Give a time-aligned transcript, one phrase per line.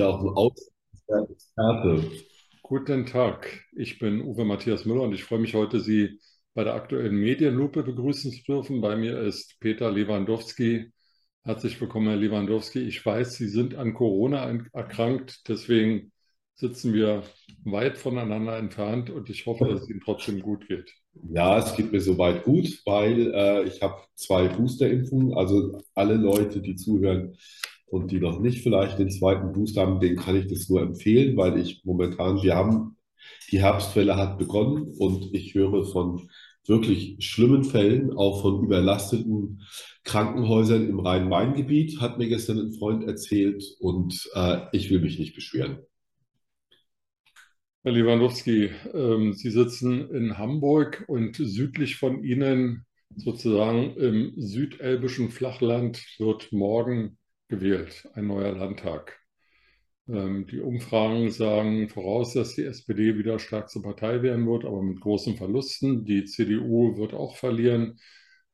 [0.00, 0.54] ja auch
[1.08, 2.10] ein Experte.
[2.62, 6.18] Guten Tag, ich bin Uwe Matthias Müller und ich freue mich heute, Sie
[6.54, 8.80] bei der aktuellen Medienlupe begrüßen zu dürfen.
[8.80, 10.90] Bei mir ist Peter Lewandowski.
[11.42, 12.80] Herzlich willkommen, Herr Lewandowski.
[12.80, 16.12] Ich weiß, Sie sind an Corona erkrankt, deswegen
[16.54, 17.22] sitzen wir
[17.64, 20.94] weit voneinander entfernt und ich hoffe, dass es Ihnen trotzdem gut geht.
[21.28, 25.34] Ja, es geht mir soweit gut, weil äh, ich habe zwei Boosterimpfungen.
[25.34, 27.36] Also alle Leute, die zuhören
[27.90, 31.36] und die noch nicht vielleicht den zweiten Booster haben, denen kann ich das nur empfehlen,
[31.36, 32.96] weil ich momentan, wir haben,
[33.50, 36.30] die Herbstwelle hat begonnen und ich höre von
[36.66, 39.62] wirklich schlimmen Fällen, auch von überlasteten
[40.04, 45.34] Krankenhäusern im Rhein-Main-Gebiet, hat mir gestern ein Freund erzählt und äh, ich will mich nicht
[45.34, 45.80] beschweren.
[47.82, 52.86] Herr Lewandowski, ähm, Sie sitzen in Hamburg und südlich von Ihnen,
[53.16, 57.18] sozusagen im südelbischen Flachland, wird morgen
[57.50, 59.20] gewählt, ein neuer Landtag.
[60.08, 65.00] Ähm, die Umfragen sagen voraus, dass die SPD wieder stärkste Partei werden wird, aber mit
[65.00, 66.04] großen Verlusten.
[66.04, 68.00] Die CDU wird auch verlieren,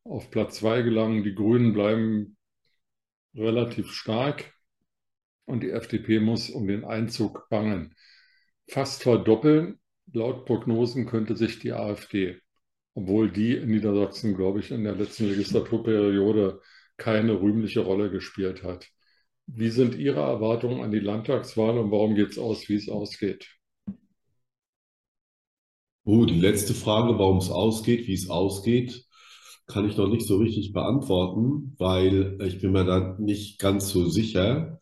[0.04, 1.22] auf Platz zwei gelangen.
[1.22, 2.36] Die Grünen bleiben
[3.34, 4.52] relativ stark
[5.44, 7.94] und die FDP muss um den Einzug bangen.
[8.68, 9.78] Fast verdoppeln,
[10.12, 12.40] laut Prognosen, könnte sich die AfD,
[12.94, 16.60] obwohl die in Niedersachsen, glaube ich, in der letzten Legislaturperiode
[16.98, 18.88] keine rühmliche Rolle gespielt hat.
[19.46, 23.48] Wie sind Ihre Erwartungen an die Landtagswahl und warum geht es aus, wie es ausgeht?
[26.04, 29.04] Oh, die letzte Frage, warum es ausgeht, wie es ausgeht,
[29.66, 34.08] kann ich noch nicht so richtig beantworten, weil ich bin mir da nicht ganz so
[34.08, 34.78] sicher.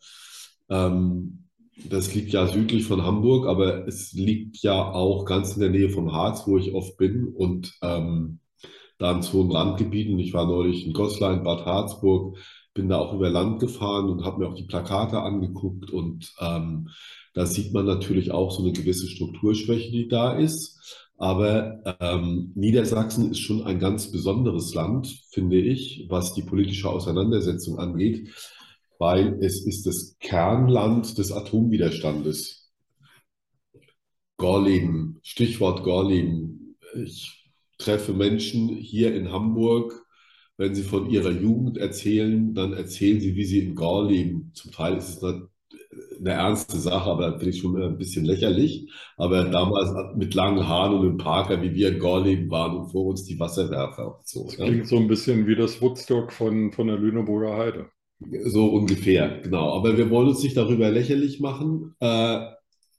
[0.69, 1.45] Ähm,
[1.89, 5.89] das liegt ja südlich von Hamburg, aber es liegt ja auch ganz in der Nähe
[5.89, 8.39] vom Harz, wo ich oft bin und ähm,
[8.97, 10.17] da in so Randgebieten.
[10.19, 12.37] Ich war neulich in Goslar, in Bad Harzburg,
[12.73, 16.89] bin da auch über Land gefahren und habe mir auch die Plakate angeguckt und ähm,
[17.33, 21.03] da sieht man natürlich auch so eine gewisse Strukturschwäche, die da ist.
[21.17, 27.79] Aber ähm, Niedersachsen ist schon ein ganz besonderes Land, finde ich, was die politische Auseinandersetzung
[27.79, 28.29] angeht,
[28.99, 32.71] weil es ist das Kernland des Atomwiderstandes.
[34.37, 36.77] Gorleben, Stichwort Gorleben.
[36.93, 37.44] Ich
[37.77, 40.05] treffe Menschen hier in Hamburg,
[40.57, 44.51] wenn sie von ihrer Jugend erzählen, dann erzählen sie, wie sie in Gore leben.
[44.53, 45.49] Zum Teil ist es eine,
[46.19, 48.89] eine ernste Sache, aber da finde ich schon ein bisschen lächerlich.
[49.17, 52.91] Aber damals mit langen Haaren und einem Parker, wie wir in Gore leben waren und
[52.91, 54.45] vor uns die Wasserwerfer und so.
[54.45, 54.85] Das klingt ja.
[54.85, 57.89] so ein bisschen wie das Woodstock von, von der Lüneburger Heide.
[58.45, 59.75] So ungefähr, genau.
[59.75, 62.39] Aber wir wollen uns nicht darüber lächerlich machen, äh,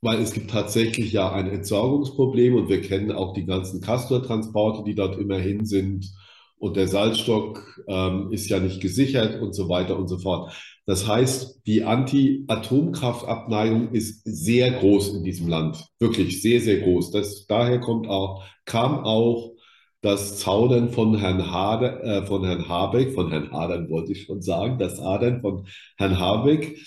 [0.07, 4.95] weil es gibt tatsächlich ja ein Entsorgungsproblem und wir kennen auch die ganzen Castor-Transporte, die
[4.95, 6.15] dort immerhin sind
[6.59, 10.53] und der Salzstock ähm, ist ja nicht gesichert und so weiter und so fort.
[10.87, 17.11] Das heißt, die Anti-Atomkraftabneigung ist sehr groß in diesem Land, wirklich sehr, sehr groß.
[17.11, 19.55] Das, daher kommt auch, kam auch
[20.03, 24.41] das Zaudern von Herrn, Hade, äh, von Herrn Habeck, von Herrn Hadern wollte ich schon
[24.41, 25.67] sagen, das Adern von
[25.97, 26.79] Herrn Habeck,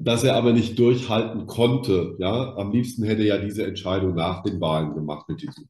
[0.00, 2.16] dass er aber nicht durchhalten konnte.
[2.18, 5.68] Ja, am liebsten hätte er ja diese Entscheidung nach den Wahlen gemacht mit diesen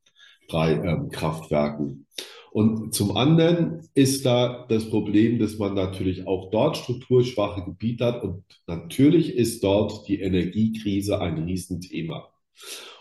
[0.49, 2.07] drei ähm, Kraftwerken.
[2.53, 8.25] Und zum anderen ist da das Problem, dass man natürlich auch dort strukturschwache Gebiete hat
[8.25, 12.29] und natürlich ist dort die Energiekrise ein Riesenthema.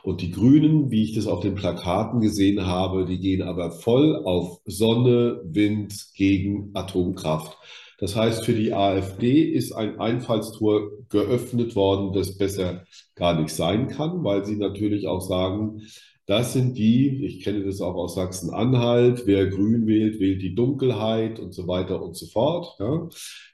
[0.04, 4.16] Und die Grünen, wie ich das auf den Plakaten gesehen habe, die gehen aber voll
[4.24, 7.58] auf Sonne, Wind gegen Atomkraft.
[8.00, 13.88] Das heißt, für die AfD ist ein Einfallstor geöffnet worden, das besser gar nicht sein
[13.88, 15.82] kann, weil sie natürlich auch sagen,
[16.30, 21.40] das sind die, ich kenne das auch aus Sachsen-Anhalt, wer grün wählt, wählt die Dunkelheit
[21.40, 22.76] und so weiter und so fort.
[22.80, 23.10] Ja.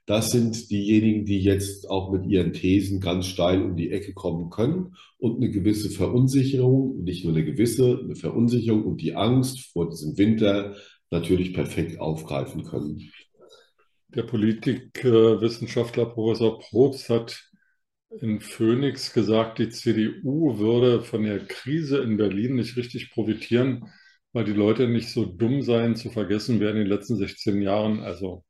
[0.05, 4.49] Das sind diejenigen, die jetzt auch mit ihren Thesen ganz steil um die Ecke kommen
[4.49, 9.89] können und eine gewisse Verunsicherung, nicht nur eine gewisse, eine Verunsicherung und die Angst vor
[9.89, 10.75] diesem Winter
[11.09, 13.09] natürlich perfekt aufgreifen können.
[14.15, 17.51] Der Politikwissenschaftler Professor Probst hat
[18.21, 23.91] in Phoenix gesagt, die CDU würde von der Krise in Berlin nicht richtig profitieren,
[24.31, 27.99] weil die Leute nicht so dumm seien zu vergessen, wer in den letzten 16 Jahren,
[27.99, 28.45] also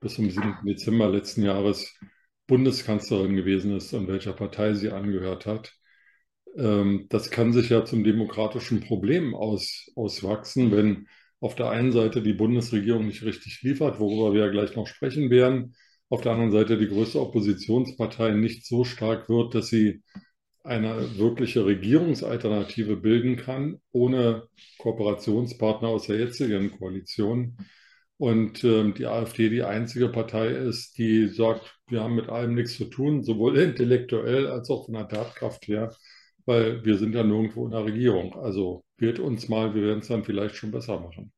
[0.00, 0.58] bis zum 7.
[0.64, 1.98] Dezember letzten Jahres,
[2.46, 5.74] Bundeskanzlerin gewesen ist und welcher Partei sie angehört hat.
[6.56, 11.08] Ähm, das kann sich ja zum demokratischen Problem aus, auswachsen, wenn
[11.46, 15.30] auf der einen Seite die Bundesregierung nicht richtig liefert, worüber wir ja gleich noch sprechen
[15.30, 15.76] werden,
[16.08, 20.02] auf der anderen Seite die größte Oppositionspartei nicht so stark wird, dass sie
[20.64, 24.48] eine wirkliche Regierungsalternative bilden kann, ohne
[24.78, 27.56] Kooperationspartner aus der jetzigen Koalition.
[28.18, 32.76] und ähm, die AfD die einzige Partei ist, die sagt, wir haben mit allem nichts
[32.76, 35.94] zu tun, sowohl intellektuell als auch von der Tatkraft her,
[36.46, 38.34] weil wir sind ja nirgendwo in der Regierung.
[38.34, 41.32] Also wählt uns mal, wir werden es dann vielleicht schon besser machen.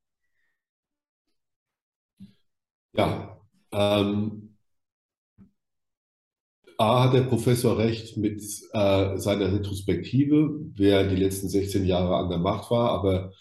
[2.99, 3.41] Ja,
[3.73, 4.57] ähm,
[6.79, 8.41] A hat der Professor recht mit
[8.73, 13.33] äh, seiner Retrospektive, wer die letzten 16 Jahre an der Macht war, aber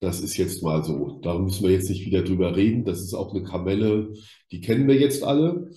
[0.00, 1.20] das ist jetzt mal so.
[1.22, 2.84] Da müssen wir jetzt nicht wieder drüber reden.
[2.84, 4.12] Das ist auch eine Kamelle,
[4.50, 5.70] die kennen wir jetzt alle.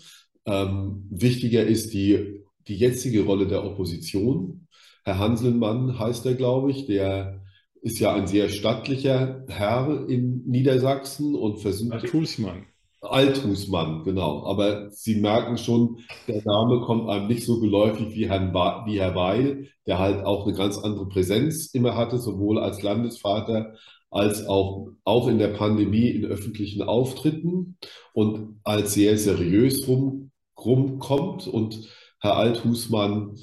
[0.46, 4.68] Ähm, wichtiger ist die, die jetzige Rolle der Opposition.
[5.04, 7.44] Herr Hanselmann heißt er, glaube ich, der
[7.82, 11.94] ist ja ein sehr stattlicher Herr in Niedersachsen und versucht.
[11.94, 12.66] Herr Tusmann.
[13.10, 14.46] Althusmann, genau.
[14.46, 18.54] Aber Sie merken schon, der Name kommt einem nicht so geläufig wie, Herrn
[18.86, 23.74] wie Herr Weil, der halt auch eine ganz andere Präsenz immer hatte, sowohl als Landesvater
[24.16, 27.78] als auch, auch in der Pandemie in öffentlichen Auftritten
[28.14, 31.48] und als sehr seriös rum, rumkommt.
[31.48, 31.90] Und
[32.22, 33.36] Herr Althusmann,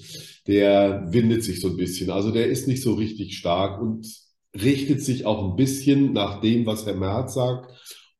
[0.46, 2.10] der windet sich so ein bisschen.
[2.10, 4.06] Also der ist nicht so richtig stark und
[4.54, 7.70] richtet sich auch ein bisschen nach dem, was Herr Merz sagt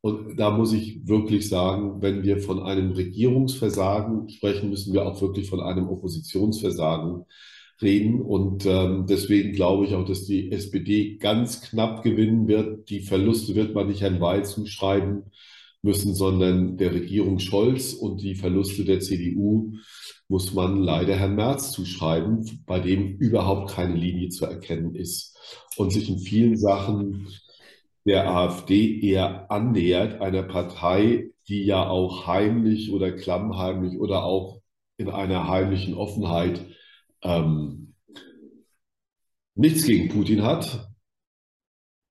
[0.03, 5.23] und da muss ich wirklich sagen, wenn wir von einem Regierungsversagen sprechen, müssen wir auch
[5.23, 7.25] wirklich von einem Oppositionsversagen
[7.81, 8.21] reden.
[8.21, 12.91] Und ähm, deswegen glaube ich auch, dass die SPD ganz knapp gewinnen wird.
[12.91, 15.31] Die Verluste wird man nicht Herrn Weil zuschreiben
[15.83, 19.75] müssen, sondern der Regierung Scholz und die Verluste der CDU
[20.27, 25.37] muss man leider Herrn Merz zuschreiben, bei dem überhaupt keine Linie zu erkennen ist
[25.77, 27.29] und sich in vielen Sachen
[28.05, 34.61] der AfD eher annähert, einer Partei, die ja auch heimlich oder klammheimlich oder auch
[34.97, 36.65] in einer heimlichen Offenheit
[37.23, 37.95] ähm,
[39.55, 40.89] nichts gegen Putin hat.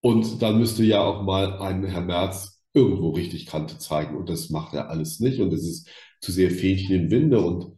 [0.02, 4.16] Und dann müsste ja auch mal ein Herr Merz irgendwo richtig Kante zeigen.
[4.16, 5.40] Und das macht er alles nicht.
[5.40, 5.90] Und es ist
[6.22, 7.40] zu sehr Fähnchen im Winde.
[7.40, 7.78] Und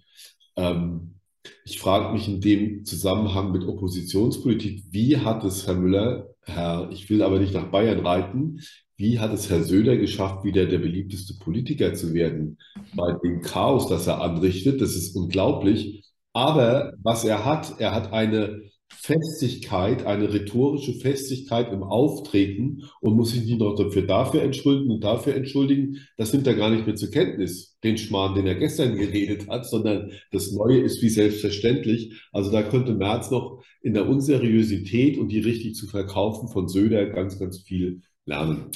[0.55, 1.19] ähm,
[1.65, 7.09] ich frage mich in dem Zusammenhang mit Oppositionspolitik, wie hat es Herr Müller Herr, ich
[7.09, 8.59] will aber nicht nach Bayern reiten.
[8.95, 12.57] Wie hat es Herr Söder geschafft, wieder der beliebteste Politiker zu werden?
[12.95, 16.03] Bei dem Chaos, das er anrichtet, das ist unglaublich.
[16.33, 18.61] Aber was er hat, er hat eine
[18.99, 25.03] Festigkeit, eine rhetorische Festigkeit im Auftreten und muss sich nicht noch dafür, dafür entschuldigen und
[25.03, 25.97] dafür entschuldigen.
[26.17, 29.65] Das nimmt er gar nicht mehr zur Kenntnis, den Schmarrn, den er gestern geredet hat,
[29.65, 32.13] sondern das Neue ist wie selbstverständlich.
[32.31, 37.05] Also da könnte Merz noch in der Unseriosität und die richtig zu verkaufen von Söder
[37.07, 38.71] ganz, ganz viel lernen.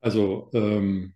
[0.00, 1.14] Also ähm,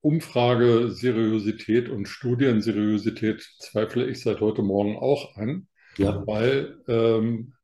[0.00, 6.26] Umfrage Seriosität und Studienseriosität zweifle ich seit heute Morgen auch an, ja.
[6.26, 7.54] weil ähm,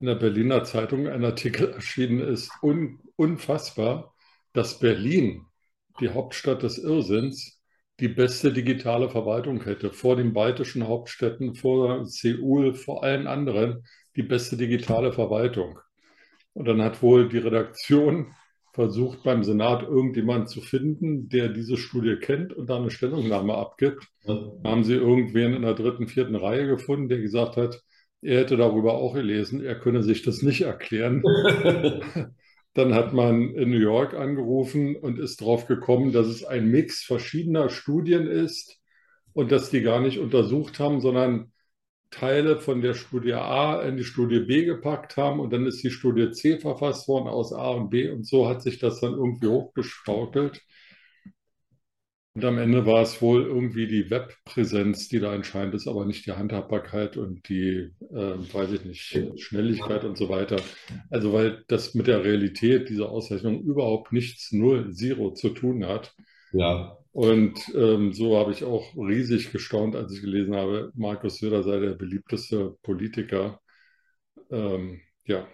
[0.00, 4.14] in der Berliner Zeitung ein Artikel erschienen ist, un unfassbar,
[4.52, 5.46] dass Berlin,
[6.00, 7.62] die Hauptstadt des Irrsinns,
[8.00, 13.84] die beste digitale Verwaltung hätte, vor den baltischen Hauptstädten, vor Seoul, vor allen anderen,
[14.16, 15.78] die beste digitale Verwaltung.
[16.52, 18.34] Und dann hat wohl die Redaktion
[18.76, 24.06] versucht beim Senat irgendjemand zu finden, der diese Studie kennt und da eine Stellungnahme abgibt.
[24.26, 27.82] Da haben sie irgendwen in der dritten, vierten Reihe gefunden, der gesagt hat,
[28.20, 31.22] er hätte darüber auch gelesen, er könne sich das nicht erklären.
[32.74, 37.02] Dann hat man in New York angerufen und ist darauf gekommen, dass es ein Mix
[37.02, 38.78] verschiedener Studien ist
[39.32, 41.50] und dass die gar nicht untersucht haben, sondern
[42.16, 45.90] Teile von der Studie A in die Studie B gepackt haben und dann ist die
[45.90, 49.48] Studie C verfasst worden aus A und B und so hat sich das dann irgendwie
[49.48, 50.62] hochgeschaukelt.
[52.34, 56.26] Und am Ende war es wohl irgendwie die Webpräsenz, die da entscheidend ist, aber nicht
[56.26, 60.56] die Handhabbarkeit und die, äh, weiß ich nicht, Schnelligkeit und so weiter.
[61.10, 66.14] Also weil das mit der Realität dieser Auszeichnung überhaupt nichts, null, zero zu tun hat.
[66.52, 66.98] Ja.
[67.16, 71.80] Und ähm, so habe ich auch riesig gestaunt, als ich gelesen habe, Markus Söder sei
[71.80, 73.58] der beliebteste Politiker.
[74.50, 75.48] Ähm, ja,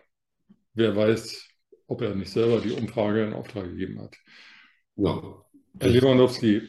[0.75, 1.49] wer weiß,
[1.87, 4.17] ob er nicht selber die Umfrage in Auftrag gegeben hat.
[4.97, 5.23] Ja.
[5.79, 6.63] Herr Lewandowski,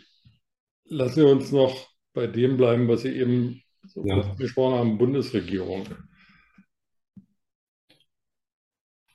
[0.83, 4.35] lassen wir uns noch bei dem bleiben, was Sie eben so ja.
[4.35, 5.87] gesprochen haben, Bundesregierung.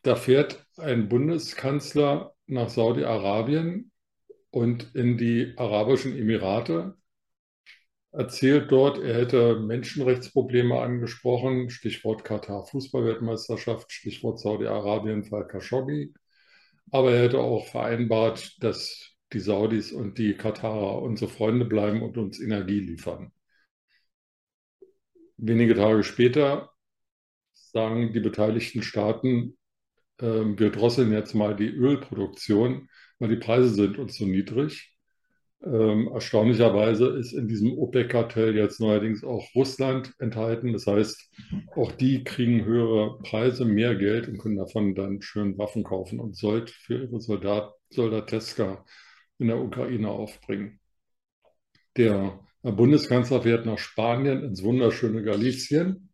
[0.02, 3.92] Da fährt ein Bundeskanzler nach Saudi-Arabien
[4.58, 6.96] und in die Arabischen Emirate,
[8.10, 16.12] erzählt dort, er hätte Menschenrechtsprobleme angesprochen, Stichwort Katar Fußballweltmeisterschaft, Stichwort Saudi-Arabien, Fall Khashoggi.
[16.90, 22.16] Aber er hätte auch vereinbart, dass die Saudis und die Katarer unsere Freunde bleiben und
[22.16, 23.30] uns Energie liefern.
[25.36, 26.70] Wenige Tage später
[27.52, 29.57] sagen die beteiligten Staaten,
[30.20, 34.94] ähm, wir drosseln jetzt mal die Ölproduktion, weil die Preise sind uns so niedrig.
[35.64, 40.72] Ähm, erstaunlicherweise ist in diesem OPEC-Kartell jetzt neuerdings auch Russland enthalten.
[40.72, 41.30] Das heißt,
[41.74, 46.36] auch die kriegen höhere Preise, mehr Geld und können davon dann schön Waffen kaufen und
[46.36, 48.84] Sold für ihre Soldat, Soldateska
[49.38, 50.78] in der Ukraine aufbringen.
[51.96, 56.10] Der Bundeskanzler fährt nach Spanien ins wunderschöne Galicien,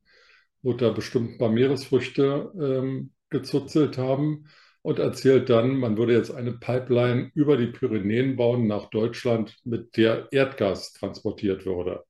[0.63, 4.47] wird da bestimmt ein paar Meeresfrüchte ähm, gezuzelt haben
[4.83, 9.97] und erzählt dann, man würde jetzt eine Pipeline über die Pyrenäen bauen nach Deutschland, mit
[9.97, 12.05] der Erdgas transportiert würde.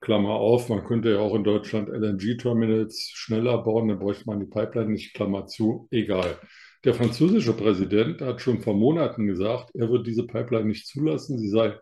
[0.00, 4.46] Klammer auf, man könnte ja auch in Deutschland LNG-Terminals schneller bauen, dann bräuchte man die
[4.46, 6.38] Pipeline nicht, Klammer zu, egal.
[6.84, 11.48] Der französische Präsident hat schon vor Monaten gesagt, er wird diese Pipeline nicht zulassen, sie
[11.48, 11.76] sei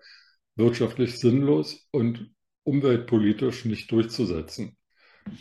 [0.57, 2.31] wirtschaftlich sinnlos und
[2.65, 4.77] umweltpolitisch nicht durchzusetzen.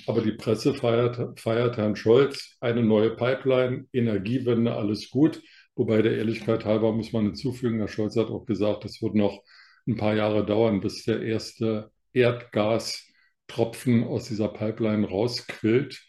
[0.07, 5.41] Aber die Presse feiert, feiert Herrn Scholz eine neue Pipeline, Energiewende, alles gut.
[5.75, 9.43] Wobei der Ehrlichkeit halber muss man hinzufügen, Herr Scholz hat auch gesagt, es wird noch
[9.87, 16.05] ein paar Jahre dauern, bis der erste Erdgastropfen aus dieser Pipeline rausquillt.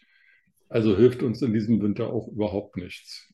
[0.67, 3.31] Also hilft uns in diesem Winter auch überhaupt nichts.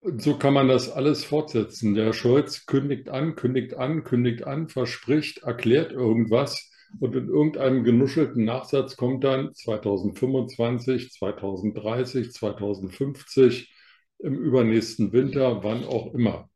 [0.00, 1.94] Und so kann man das alles fortsetzen.
[1.94, 8.44] Der Scholz kündigt an, kündigt an, kündigt an, verspricht, erklärt irgendwas und in irgendeinem genuschelten
[8.44, 13.72] Nachsatz kommt dann 2025, 2030, 2050,
[14.18, 16.48] im übernächsten Winter, wann auch immer.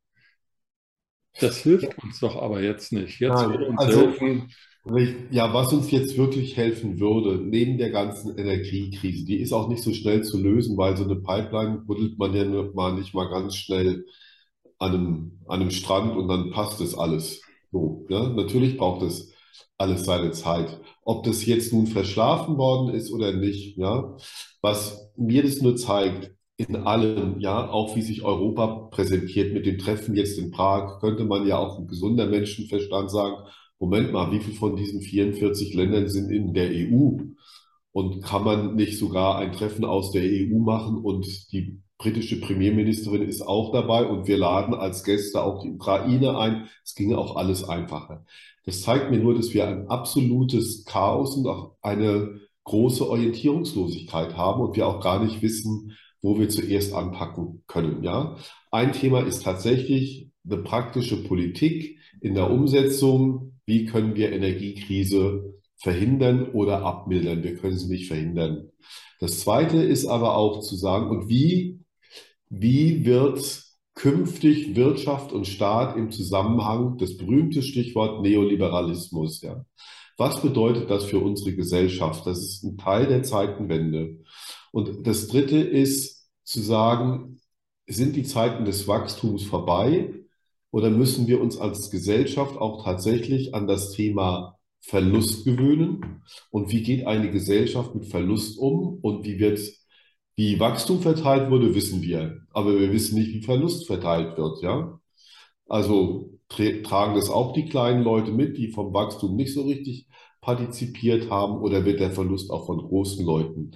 [1.41, 3.21] Das hilft uns doch aber jetzt nicht.
[3.21, 4.51] Jetzt Nein, würde uns also, helfen.
[5.31, 9.83] Ja, was uns jetzt wirklich helfen würde, neben der ganzen Energiekrise, die ist auch nicht
[9.83, 13.57] so schnell zu lösen, weil so eine Pipeline buddelt man ja mal nicht mal ganz
[13.57, 14.07] schnell
[14.79, 17.43] an einem, an einem Strand und dann passt es alles.
[17.71, 18.31] So, ja?
[18.31, 19.33] Natürlich braucht es
[19.79, 20.81] alles seine Zeit.
[21.05, 24.17] Ob das jetzt nun verschlafen worden ist oder nicht, ja,
[24.61, 29.79] was mir das nur zeigt, in allem, ja, auch wie sich Europa präsentiert mit dem
[29.79, 33.37] Treffen jetzt in Prag, könnte man ja auch ein gesunder Menschenverstand sagen,
[33.79, 37.17] Moment mal, wie viele von diesen 44 Ländern sind in der EU?
[37.93, 43.23] Und kann man nicht sogar ein Treffen aus der EU machen und die britische Premierministerin
[43.23, 46.69] ist auch dabei und wir laden als Gäste auch die Ukraine ein.
[46.85, 48.25] Es ginge auch alles einfacher.
[48.65, 54.61] Das zeigt mir nur, dass wir ein absolutes Chaos und auch eine große Orientierungslosigkeit haben
[54.61, 58.03] und wir auch gar nicht wissen, wo wir zuerst anpacken können.
[58.03, 58.37] Ja,
[58.71, 63.55] ein Thema ist tatsächlich eine praktische Politik in der Umsetzung.
[63.67, 67.43] Wie können wir Energiekrise verhindern oder abmildern?
[67.43, 68.71] Wir können sie nicht verhindern.
[69.21, 71.81] Das zweite ist aber auch zu sagen, und wie,
[72.49, 73.70] wie wird
[74.01, 79.43] künftig Wirtschaft und Staat im Zusammenhang, das berühmte Stichwort Neoliberalismus.
[79.43, 79.67] Ja.
[80.17, 82.27] Was bedeutet das für unsere Gesellschaft?
[82.27, 84.21] Das ist ein Teil der Zeitenwende.
[84.73, 87.41] Und das Dritte ist zu sagen,
[87.87, 90.15] sind die Zeiten des Wachstums vorbei
[90.71, 96.23] oder müssen wir uns als Gesellschaft auch tatsächlich an das Thema Verlust gewöhnen?
[96.51, 99.61] Und wie geht eine Gesellschaft mit Verlust um und wie wird
[100.41, 104.99] wie Wachstum verteilt wurde, wissen wir, aber wir wissen nicht, wie Verlust verteilt wird, ja.
[105.69, 110.07] Also tragen das auch die kleinen Leute mit, die vom Wachstum nicht so richtig
[110.41, 113.73] partizipiert haben, oder wird der Verlust auch von großen Leuten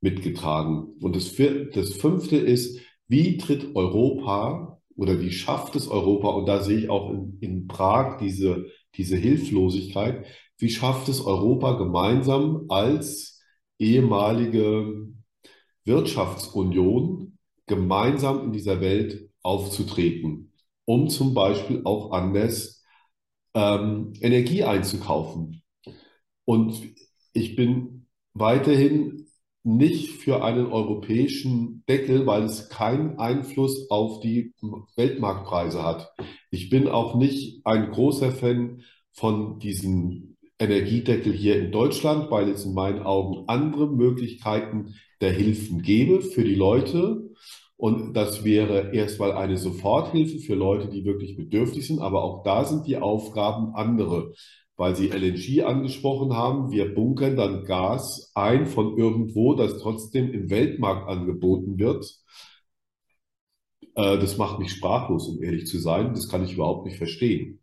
[0.00, 0.94] mitgetragen?
[1.02, 1.34] Und das,
[1.74, 6.88] das fünfte ist, wie tritt Europa oder wie schafft es Europa, und da sehe ich
[6.88, 10.24] auch in, in Prag diese, diese Hilflosigkeit,
[10.56, 13.42] wie schafft es Europa gemeinsam als
[13.78, 15.14] ehemalige
[15.86, 20.52] Wirtschaftsunion gemeinsam in dieser Welt aufzutreten,
[20.84, 22.84] um zum Beispiel auch anders
[23.54, 25.62] ähm, Energie einzukaufen.
[26.44, 26.80] Und
[27.32, 29.26] ich bin weiterhin
[29.64, 34.54] nicht für einen europäischen Deckel, weil es keinen Einfluss auf die
[34.94, 36.12] Weltmarktpreise hat.
[36.50, 42.64] Ich bin auch nicht ein großer Fan von diesem Energiedeckel hier in Deutschland, weil es
[42.64, 47.30] in meinen Augen andere Möglichkeiten der Hilfen gebe für die Leute.
[47.76, 52.00] Und das wäre erstmal eine Soforthilfe für Leute, die wirklich bedürftig sind.
[52.00, 54.32] Aber auch da sind die Aufgaben andere,
[54.76, 56.70] weil Sie LNG angesprochen haben.
[56.70, 62.06] Wir bunkern dann Gas ein von irgendwo, das trotzdem im Weltmarkt angeboten wird.
[63.94, 66.14] Äh, das macht mich sprachlos, um ehrlich zu sein.
[66.14, 67.60] Das kann ich überhaupt nicht verstehen.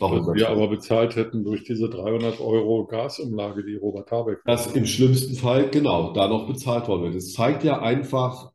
[0.00, 4.38] Warum Was wir aber bezahlt hätten durch diese 300 Euro Gasumlage, die Robert Habeck.
[4.44, 7.16] Das im schlimmsten Fall, genau, da noch bezahlt worden wird.
[7.16, 8.52] Das zeigt ja einfach,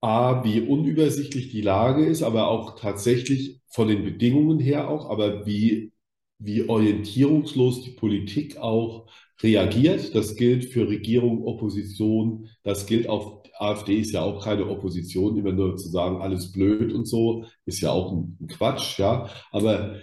[0.00, 5.46] A, wie unübersichtlich die Lage ist, aber auch tatsächlich von den Bedingungen her auch, aber
[5.46, 5.92] wie,
[6.38, 9.06] wie orientierungslos die Politik auch
[9.42, 10.14] reagiert.
[10.14, 12.48] Das gilt für Regierung, Opposition.
[12.62, 16.92] Das gilt auf AfD ist ja auch keine Opposition, immer nur zu sagen, alles blöd
[16.92, 19.28] und so, ist ja auch ein, ein Quatsch, ja.
[19.52, 19.96] Aber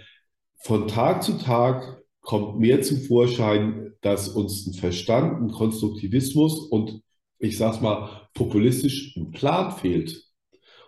[0.62, 7.02] von Tag zu Tag kommt mehr zum Vorschein, dass uns ein Verstand, ein Konstruktivismus und
[7.38, 10.22] ich sag's mal populistisch ein Plan fehlt.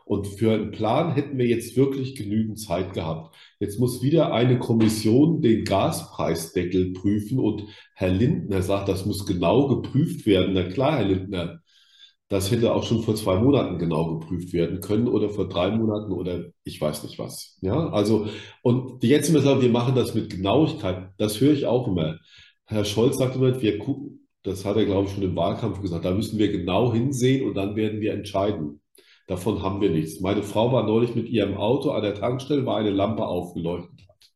[0.04, 3.34] Und für einen Plan hätten wir jetzt wirklich genügend Zeit gehabt.
[3.60, 7.64] Jetzt muss wieder eine Kommission den Gaspreisdeckel prüfen und
[7.94, 10.52] Herr Lindner sagt, das muss genau geprüft werden.
[10.52, 11.61] Na klar, Herr Lindner,
[12.32, 16.12] das hätte auch schon vor zwei Monaten genau geprüft werden können oder vor drei Monaten
[16.12, 17.58] oder ich weiß nicht was.
[17.60, 18.26] Ja, also,
[18.62, 21.10] und jetzt immer sagen, wir machen das mit Genauigkeit.
[21.18, 22.16] Das höre ich auch immer.
[22.64, 26.06] Herr Scholz sagt immer, wir gucken, das hat er, glaube ich, schon im Wahlkampf gesagt,
[26.06, 28.80] da müssen wir genau hinsehen und dann werden wir entscheiden.
[29.26, 30.20] Davon haben wir nichts.
[30.20, 34.30] Meine Frau war neulich mit ihrem Auto an der Tankstelle, war eine Lampe aufgeleuchtet hat.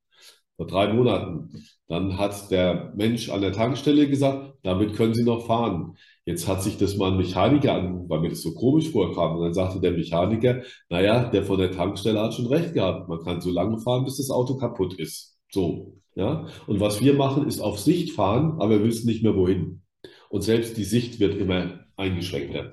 [0.57, 1.65] Vor drei Monaten.
[1.89, 5.97] Dann hat der Mensch an der Tankstelle gesagt, damit können Sie noch fahren.
[6.27, 9.37] Jetzt hat sich das mal ein Mechaniker angeguckt, weil mir das so komisch vorkam.
[9.37, 13.09] Und dann sagte der Mechaniker, naja, der von der Tankstelle hat schon recht gehabt.
[13.09, 15.39] Man kann so lange fahren, bis das Auto kaputt ist.
[15.53, 16.49] So, ja.
[16.67, 19.83] Und was wir machen, ist auf Sicht fahren, aber wir wissen nicht mehr wohin.
[20.29, 22.73] Und selbst die Sicht wird immer eingeschränkter.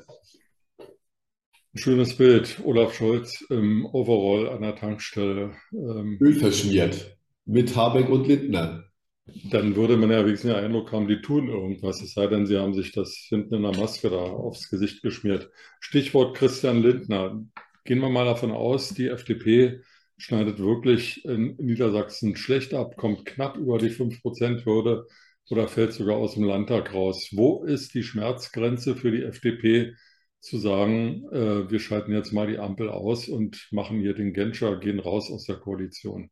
[0.79, 2.59] Ein schönes Bild.
[2.65, 5.51] Olaf Scholz im Overall an der Tankstelle.
[5.71, 7.17] Ähm, Öl verschmiert.
[7.45, 8.85] Mit Habeck und Lindner.
[9.25, 12.01] Dann würde man ja wenigstens den Eindruck haben, die tun irgendwas.
[12.01, 15.49] Es sei denn, sie haben sich das hinten in der Maske da aufs Gesicht geschmiert.
[15.79, 17.41] Stichwort Christian Lindner.
[17.85, 19.81] Gehen wir mal davon aus, die FDP
[20.17, 25.07] schneidet wirklich in Niedersachsen schlecht ab, kommt knapp über die 5%-Hürde
[25.49, 27.29] oder fällt sogar aus dem Landtag raus.
[27.31, 29.93] Wo ist die Schmerzgrenze für die FDP,
[30.39, 34.77] zu sagen, äh, wir schalten jetzt mal die Ampel aus und machen hier den Genscher,
[34.77, 36.29] gehen raus aus der Koalition?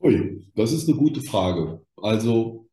[0.00, 1.82] Ui, das ist eine gute Frage.
[1.96, 2.68] Also,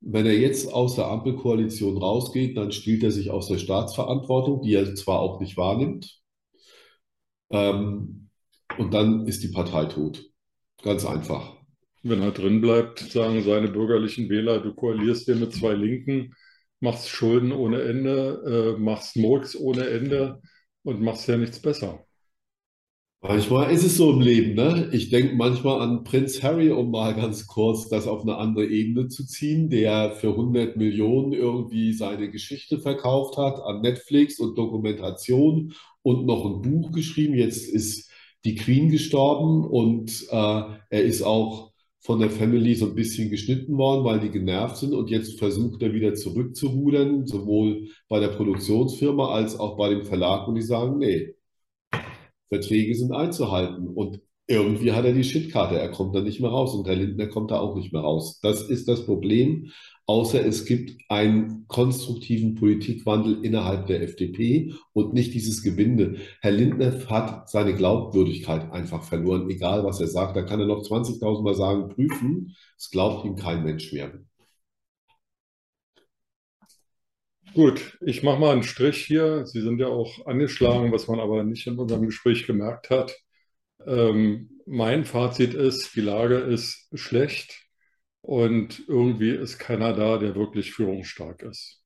[0.00, 4.74] wenn er jetzt aus der Ampelkoalition rausgeht, dann spielt er sich aus der Staatsverantwortung, die
[4.74, 6.20] er zwar auch nicht wahrnimmt.
[7.50, 8.30] Ähm,
[8.78, 10.24] und dann ist die Partei tot.
[10.82, 11.56] Ganz einfach.
[12.02, 16.34] Wenn er drin bleibt, sagen seine bürgerlichen Wähler, du koalierst hier mit zwei Linken,
[16.80, 20.40] machst Schulden ohne Ende, äh, machst Murks ohne Ende
[20.84, 22.05] und machst ja nichts besser.
[23.28, 24.88] Manchmal ist es so im Leben, ne?
[24.92, 29.08] Ich denke manchmal an Prinz Harry, um mal ganz kurz das auf eine andere Ebene
[29.08, 35.72] zu ziehen, der für 100 Millionen irgendwie seine Geschichte verkauft hat an Netflix und Dokumentation
[36.02, 37.34] und noch ein Buch geschrieben.
[37.34, 38.10] Jetzt ist
[38.44, 43.76] die Queen gestorben und äh, er ist auch von der Family so ein bisschen geschnitten
[43.76, 49.30] worden, weil die genervt sind und jetzt versucht er wieder zurückzurudern, sowohl bei der Produktionsfirma
[49.34, 51.35] als auch bei dem Verlag und die sagen, nee,
[52.48, 56.74] Verträge sind einzuhalten und irgendwie hat er die Shitkarte, er kommt da nicht mehr raus
[56.74, 58.38] und Herr Lindner kommt da auch nicht mehr raus.
[58.42, 59.72] Das ist das Problem,
[60.06, 66.18] außer es gibt einen konstruktiven Politikwandel innerhalb der FDP und nicht dieses Gewinde.
[66.40, 70.36] Herr Lindner hat seine Glaubwürdigkeit einfach verloren, egal was er sagt.
[70.36, 74.12] Da kann er noch 20.000 Mal sagen, prüfen, es glaubt ihm kein Mensch mehr.
[77.56, 79.46] Gut, ich mache mal einen Strich hier.
[79.46, 83.16] Sie sind ja auch angeschlagen, was man aber nicht in unserem Gespräch gemerkt hat.
[83.86, 87.66] Ähm, mein Fazit ist, die Lage ist schlecht
[88.22, 91.82] und irgendwie ist keiner da, der wirklich führungsstark ist.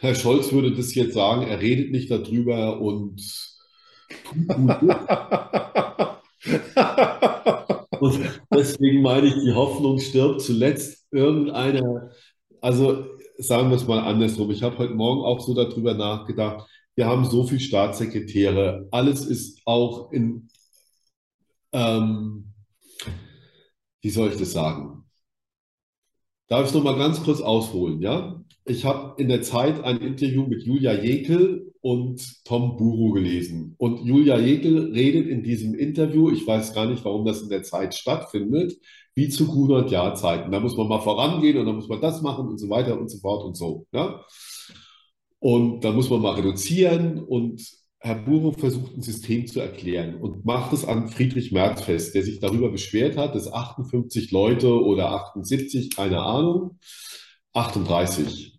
[0.00, 3.20] Herr Scholz würde das jetzt sagen, er redet nicht darüber und
[8.00, 8.20] und
[8.54, 11.01] deswegen meine ich, die Hoffnung stirbt zuletzt.
[11.12, 12.10] Irgendeiner,
[12.60, 13.06] also
[13.38, 14.50] sagen wir es mal andersrum.
[14.50, 16.66] Ich habe heute Morgen auch so darüber nachgedacht.
[16.94, 18.88] Wir haben so viele Staatssekretäre.
[18.90, 20.48] Alles ist auch in,
[21.72, 22.52] ähm,
[24.00, 25.04] wie soll ich das sagen?
[26.48, 28.42] Darf ich noch mal ganz kurz ausholen, ja?
[28.64, 33.74] Ich habe in der Zeit ein Interview mit Julia Jekel und Tom Buru gelesen.
[33.78, 37.64] Und Julia Jekel redet in diesem Interview, ich weiß gar nicht, warum das in der
[37.64, 38.78] Zeit stattfindet,
[39.14, 40.50] wie zu 100 Jahrzeiten.
[40.50, 43.10] Da muss man mal vorangehen und dann muss man das machen und so weiter und
[43.10, 43.86] so fort und so.
[43.92, 44.24] Ja?
[45.38, 47.62] Und da muss man mal reduzieren und
[47.98, 52.24] Herr Buro versucht ein System zu erklären und macht es an Friedrich Merz fest, der
[52.24, 56.78] sich darüber beschwert hat, dass 58 Leute oder 78, keine Ahnung,
[57.52, 58.58] 38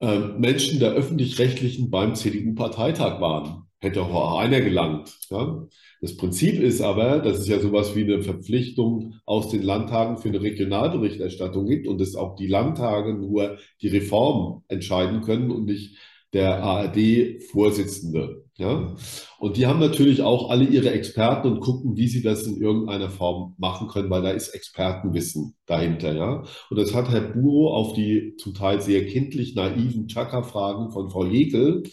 [0.00, 3.69] äh, Menschen der öffentlich-rechtlichen beim CDU-Parteitag waren.
[3.82, 5.18] Hätte auch einer gelangt.
[5.30, 5.66] Ja?
[6.02, 10.28] Das Prinzip ist aber, dass es ja sowas wie eine Verpflichtung aus den Landtagen für
[10.28, 15.96] eine Regionalberichterstattung gibt und dass auch die Landtage nur die Reform entscheiden können und nicht
[16.32, 18.39] der ARD-Vorsitzende.
[18.60, 18.94] Ja?
[19.38, 23.08] Und die haben natürlich auch alle ihre Experten und gucken, wie sie das in irgendeiner
[23.08, 26.14] Form machen können, weil da ist Expertenwissen dahinter.
[26.14, 26.44] Ja?
[26.68, 31.24] Und das hat Herr Buro auf die zum Teil sehr kindlich naiven Chaka-Fragen von Frau
[31.24, 31.84] Jekel,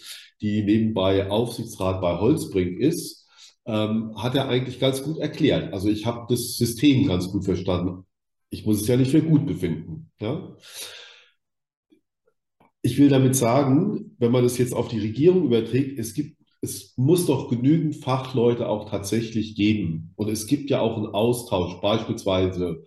[0.42, 3.26] die nebenbei Aufsichtsrat bei Holzbrink ist,
[3.64, 5.72] ähm, hat er eigentlich ganz gut erklärt.
[5.72, 8.04] Also ich habe das System ganz gut verstanden.
[8.50, 10.10] Ich muss es ja nicht für gut befinden.
[10.20, 10.54] Ja?
[12.82, 16.94] Ich will damit sagen, wenn man das jetzt auf die Regierung überträgt, es gibt, es
[16.96, 20.12] muss doch genügend Fachleute auch tatsächlich geben.
[20.16, 22.84] Und es gibt ja auch einen Austausch, beispielsweise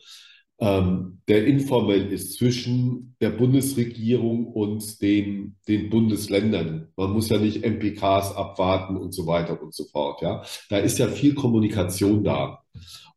[0.60, 6.90] ähm, der informell ist zwischen der Bundesregierung und den, den Bundesländern.
[6.96, 10.22] Man muss ja nicht MPKs abwarten und so weiter und so fort.
[10.22, 12.60] Ja, da ist ja viel Kommunikation da.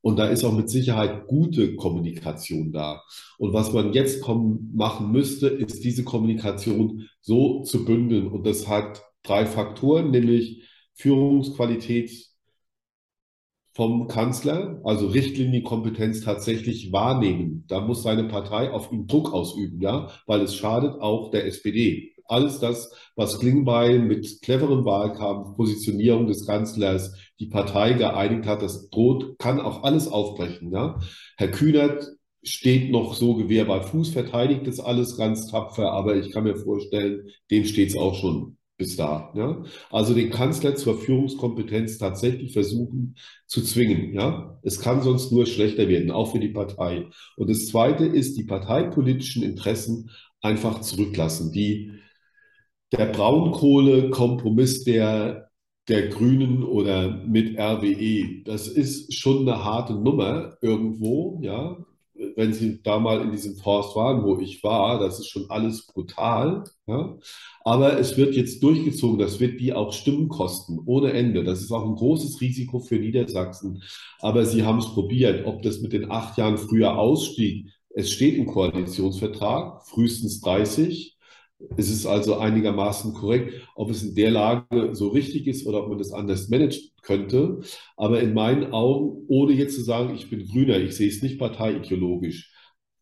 [0.01, 3.03] Und da ist auch mit Sicherheit gute Kommunikation da.
[3.39, 8.29] Und was man jetzt kommen, machen müsste, ist diese Kommunikation so zu bündeln.
[8.29, 12.13] Und das hat drei Faktoren, nämlich Führungsqualität
[13.73, 17.65] vom Kanzler, also Richtlinienkompetenz tatsächlich wahrnehmen.
[17.67, 22.15] Da muss seine Partei auf ihn Druck ausüben, ja, weil es schadet auch der SPD
[22.27, 28.89] alles das, was Klingbeil mit cleverem Wahlkampf, Positionierung des Kanzlers, die Partei geeinigt hat, das
[28.91, 30.73] droht, kann auch alles aufbrechen.
[30.73, 31.01] Ja?
[31.37, 32.07] Herr Kühnert
[32.43, 36.57] steht noch so Gewehr bei Fuß, verteidigt das alles ganz tapfer, aber ich kann mir
[36.57, 39.33] vorstellen, dem steht es auch schon bis da.
[39.35, 39.65] Ja?
[39.91, 44.15] Also den Kanzler zur Führungskompetenz tatsächlich versuchen zu zwingen.
[44.15, 44.59] Ja?
[44.63, 47.07] Es kann sonst nur schlechter werden, auch für die Partei.
[47.37, 50.11] Und das Zweite ist, die parteipolitischen Interessen
[50.41, 51.53] einfach zurücklassen.
[51.53, 51.93] Die
[52.93, 55.51] der Braunkohle-Kompromiss der,
[55.89, 61.77] der Grünen oder mit RWE, das ist schon eine harte Nummer irgendwo, ja.
[62.37, 65.87] Wenn Sie da mal in diesem Forst waren, wo ich war, das ist schon alles
[65.87, 67.17] brutal, ja.
[67.65, 71.45] Aber es wird jetzt durchgezogen, das wird die auch Stimmen kosten, ohne Ende.
[71.45, 73.83] Das ist auch ein großes Risiko für Niedersachsen.
[74.21, 78.37] Aber Sie haben es probiert, ob das mit den acht Jahren früher Ausstieg, es steht
[78.37, 81.14] im Koalitionsvertrag, frühestens 30,
[81.77, 85.89] es ist also einigermaßen korrekt, ob es in der Lage so richtig ist oder ob
[85.89, 87.61] man das anders managen könnte.
[87.97, 91.39] Aber in meinen Augen, ohne jetzt zu sagen, ich bin Grüner, ich sehe es nicht
[91.39, 92.53] parteiideologisch,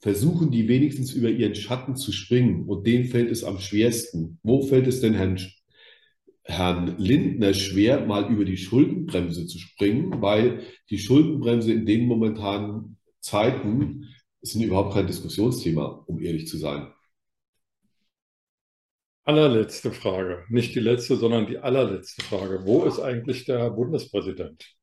[0.01, 2.65] versuchen die wenigstens über ihren Schatten zu springen.
[2.67, 4.39] Und denen fällt es am schwersten.
[4.43, 5.39] Wo fällt es denn Herrn,
[6.43, 10.21] Herrn Lindner schwer, mal über die Schuldenbremse zu springen?
[10.21, 14.09] Weil die Schuldenbremse in den momentanen Zeiten
[14.43, 16.89] sind überhaupt kein Diskussionsthema, um ehrlich zu sein.
[19.25, 22.65] Allerletzte Frage, nicht die letzte, sondern die allerletzte Frage.
[22.65, 24.75] Wo ist eigentlich der Bundespräsident?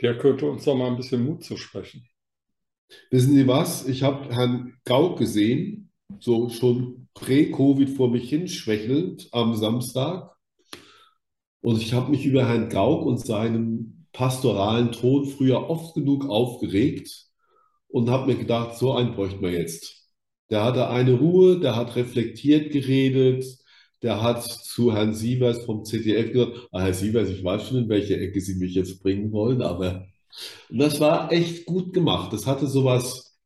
[0.00, 2.08] Der könnte uns doch mal ein bisschen Mut zusprechen.
[3.10, 3.86] Wissen Sie was?
[3.88, 10.36] Ich habe Herrn Gauck gesehen, so schon prä-Covid vor mich hinschwächelnd am Samstag.
[11.62, 17.26] Und ich habe mich über Herrn Gauck und seinen pastoralen Ton früher oft genug aufgeregt
[17.88, 20.01] und habe mir gedacht, so einen bräuchten wir jetzt.
[20.52, 23.44] Der hatte eine Ruhe, der hat reflektiert geredet,
[24.02, 27.88] der hat zu Herrn Sievers vom ZDF gesagt, ah, Herr Sievers, ich weiß schon, in
[27.88, 30.06] welche Ecke Sie mich jetzt bringen wollen, aber
[30.68, 32.34] das war echt gut gemacht.
[32.34, 33.38] Das hatte sowas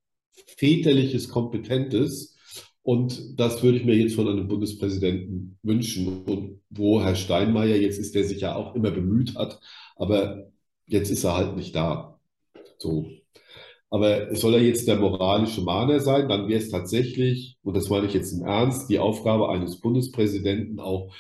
[0.57, 2.37] väterliches, kompetentes
[2.83, 6.25] und das würde ich mir jetzt von einem Bundespräsidenten wünschen.
[6.25, 9.61] Und wo Herr Steinmeier jetzt ist, der sich ja auch immer bemüht hat,
[9.95, 10.51] aber
[10.87, 12.19] jetzt ist er halt nicht da.
[12.79, 13.07] So.
[13.90, 18.07] Aber soll er jetzt der moralische Mahner sein, dann wäre es tatsächlich, und das meine
[18.07, 21.14] ich jetzt im Ernst, die Aufgabe eines Bundespräsidenten auch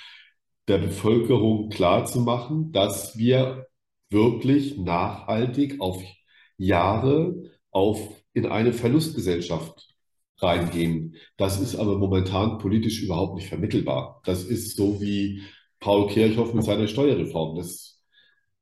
[0.68, 3.66] der Bevölkerung klarzumachen, dass wir
[4.10, 6.02] wirklich nachhaltig auf
[6.56, 7.34] Jahre
[7.70, 8.00] auf,
[8.32, 9.94] in eine Verlustgesellschaft
[10.38, 11.16] reingehen.
[11.36, 14.20] Das ist aber momentan politisch überhaupt nicht vermittelbar.
[14.24, 15.42] Das ist so wie
[15.80, 17.56] Paul Kirchhoff mit seiner Steuerreform.
[17.56, 18.02] Das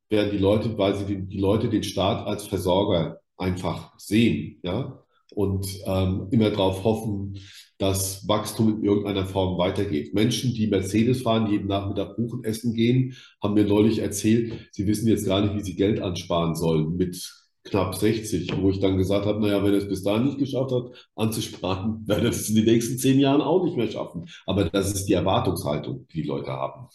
[0.09, 5.05] werden die Leute, weil sie die, die Leute den Staat als Versorger einfach sehen, ja,
[5.35, 7.38] und ähm, immer darauf hoffen,
[7.79, 10.14] dass Wachstum in irgendeiner Form weitergeht.
[10.14, 15.09] Menschen, die Mercedes fahren, jeden Nachmittag Kuchen essen gehen, haben mir neulich erzählt, sie wissen
[15.09, 17.33] jetzt gar nicht, wie sie Geld ansparen sollen mit
[17.64, 20.70] knapp 60, wo ich dann gesagt habe, naja, wenn er es bis dahin nicht geschafft
[20.70, 24.29] hat, anzusparen, werde er es in den nächsten zehn Jahren auch nicht mehr schaffen.
[24.47, 26.88] Aber das ist die Erwartungshaltung, die die Leute haben.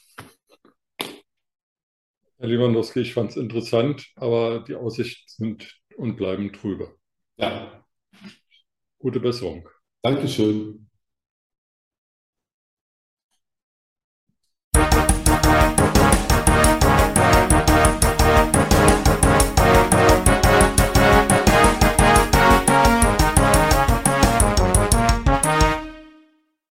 [2.38, 6.97] Herr Lewandowski, ich fand es interessant, aber die Aussichten sind und bleiben trübe.
[7.38, 7.83] Ja.
[8.99, 9.67] Gute Besserung.
[10.01, 10.88] Dankeschön.